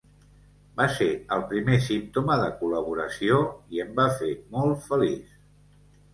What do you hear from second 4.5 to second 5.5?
molt feliç.